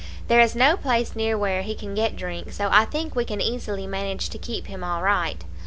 There 0.29 0.39
is 0.39 0.55
no 0.55 0.77
place 0.77 1.15
near 1.15 1.37
where 1.37 1.61
he 1.61 1.75
can 1.75 1.93
get 1.93 2.15
drink, 2.15 2.51
so 2.53 2.69
I 2.71 2.85
think 2.85 3.15
we 3.15 3.23
can 3.23 3.39
easily 3.39 3.85
manage 3.85 4.29
to 4.31 4.39
keep 4.39 4.65
him 4.65 4.83
all 4.83 5.03
right. 5.03 5.43